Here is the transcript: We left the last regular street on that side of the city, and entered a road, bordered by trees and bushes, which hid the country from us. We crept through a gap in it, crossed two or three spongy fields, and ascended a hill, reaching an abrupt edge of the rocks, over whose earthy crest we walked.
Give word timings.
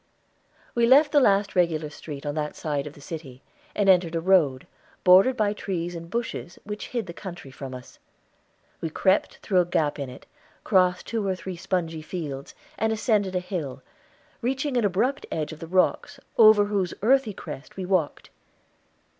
We 0.73 0.87
left 0.87 1.11
the 1.11 1.19
last 1.19 1.55
regular 1.55 1.91
street 1.91 2.25
on 2.25 2.33
that 2.33 2.55
side 2.55 2.87
of 2.87 2.93
the 2.93 3.01
city, 3.01 3.43
and 3.75 3.87
entered 3.87 4.15
a 4.15 4.19
road, 4.19 4.65
bordered 5.03 5.37
by 5.37 5.53
trees 5.53 5.93
and 5.93 6.09
bushes, 6.09 6.57
which 6.63 6.87
hid 6.87 7.05
the 7.05 7.13
country 7.13 7.51
from 7.51 7.75
us. 7.75 7.99
We 8.81 8.89
crept 8.89 9.37
through 9.43 9.59
a 9.59 9.65
gap 9.65 9.99
in 9.99 10.09
it, 10.09 10.25
crossed 10.63 11.05
two 11.05 11.27
or 11.27 11.35
three 11.35 11.55
spongy 11.55 12.01
fields, 12.01 12.55
and 12.79 12.91
ascended 12.91 13.35
a 13.35 13.39
hill, 13.39 13.83
reaching 14.41 14.75
an 14.75 14.85
abrupt 14.85 15.27
edge 15.31 15.53
of 15.53 15.59
the 15.59 15.67
rocks, 15.67 16.19
over 16.35 16.65
whose 16.65 16.95
earthy 17.03 17.33
crest 17.35 17.77
we 17.77 17.85
walked. 17.85 18.31